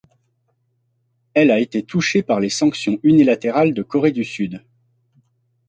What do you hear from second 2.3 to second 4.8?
les sanctions unilatérales de Corée du Sud.